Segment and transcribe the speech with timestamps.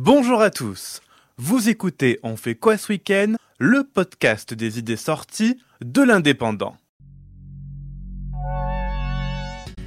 [0.00, 1.00] Bonjour à tous.
[1.38, 3.34] Vous écoutez On fait quoi ce week-end?
[3.58, 6.76] Le podcast des idées sorties de l'indépendant.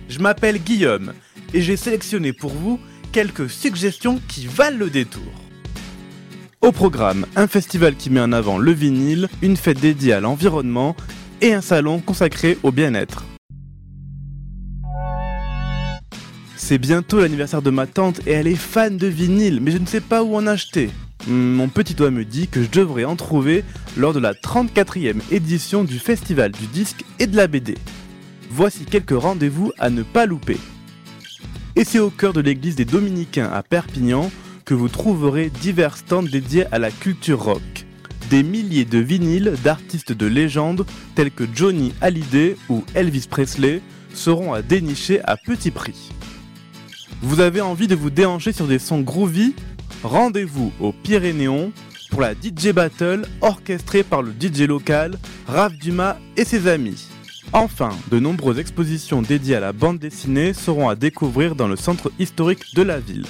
[0.10, 1.14] Je m'appelle Guillaume
[1.54, 2.78] et j'ai sélectionné pour vous
[3.14, 5.32] quelques suggestions qui valent le détour.
[6.60, 10.94] Au programme, un festival qui met en avant le vinyle, une fête dédiée à l'environnement
[11.40, 13.24] et un salon consacré au bien-être.
[16.72, 19.86] C'est bientôt l'anniversaire de ma tante et elle est fan de vinyle, mais je ne
[19.86, 20.90] sais pas où en acheter.
[21.28, 23.66] Hmm, Mon petit doigt me dit que je devrais en trouver
[23.98, 27.76] lors de la 34e édition du Festival du disque et de la BD.
[28.52, 30.56] Voici quelques rendez-vous à ne pas louper.
[31.76, 34.32] Et c'est au cœur de l'église des Dominicains à Perpignan
[34.64, 37.86] que vous trouverez divers stands dédiés à la culture rock.
[38.30, 40.86] Des milliers de vinyles d'artistes de légende
[41.16, 43.82] tels que Johnny Hallyday ou Elvis Presley
[44.14, 46.12] seront à dénicher à petit prix.
[47.24, 49.54] Vous avez envie de vous déhancher sur des sons groovy?
[50.04, 51.72] Rendez-vous au Pyrénéon
[52.10, 57.08] pour la DJ Battle orchestrée par le DJ local Raph Dumas et ses amis.
[57.54, 62.12] Enfin, de nombreuses expositions dédiées à la bande dessinée seront à découvrir dans le centre
[62.18, 63.28] historique de la ville.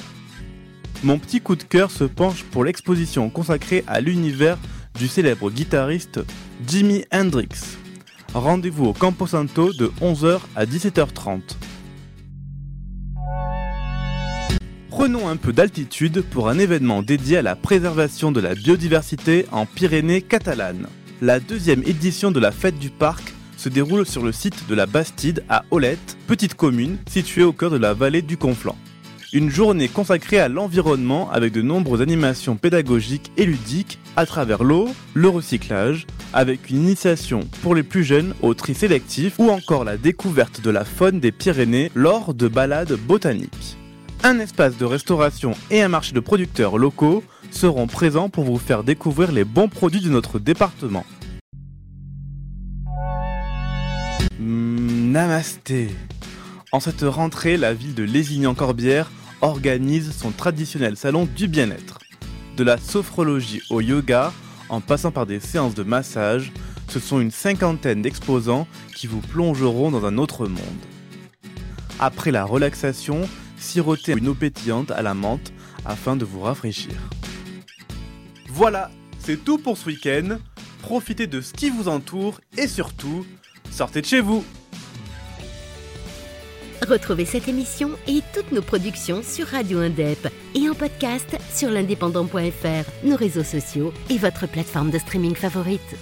[1.04, 4.58] Mon petit coup de cœur se penche pour l'exposition consacrée à l'univers
[4.98, 6.22] du célèbre guitariste
[6.66, 7.78] Jimi Hendrix.
[8.34, 11.42] Rendez-vous au Campo Santo de 11h à 17h30.
[15.02, 19.66] Prenons un peu d'altitude pour un événement dédié à la préservation de la biodiversité en
[19.66, 20.86] Pyrénées catalanes.
[21.24, 24.86] La deuxième édition de la fête du parc se déroule sur le site de la
[24.86, 28.76] Bastide à Olette, petite commune située au cœur de la vallée du Conflent.
[29.34, 34.88] Une journée consacrée à l'environnement avec de nombreuses animations pédagogiques et ludiques à travers l'eau,
[35.16, 39.98] le recyclage, avec une initiation pour les plus jeunes au tri sélectif ou encore la
[39.98, 43.78] découverte de la faune des Pyrénées lors de balades botaniques.
[44.24, 48.84] Un espace de restauration et un marché de producteurs locaux seront présents pour vous faire
[48.84, 51.04] découvrir les bons produits de notre département.
[54.40, 55.90] Hmm, namasté.
[56.72, 59.12] En cette rentrée, la ville de Lézignan-Corbière
[59.42, 61.98] organise son traditionnel salon du bien-être.
[62.58, 64.34] De la sophrologie au yoga,
[64.70, 66.52] en passant par des séances de massage,
[66.90, 70.62] ce sont une cinquantaine d'exposants qui vous plongeront dans un autre monde.
[72.00, 73.28] Après la relaxation,
[73.62, 75.54] sirotez une eau pétillante à la menthe
[75.86, 76.94] afin de vous rafraîchir.
[78.50, 80.38] Voilà, c'est tout pour ce week-end.
[80.82, 83.26] Profitez de ce qui vous entoure et surtout,
[83.70, 84.44] sortez de chez vous.
[86.88, 93.06] Retrouvez cette émission et toutes nos productions sur Radio Indep et en podcast sur l'indépendant.fr,
[93.06, 95.96] nos réseaux sociaux et votre plateforme de streaming favorite.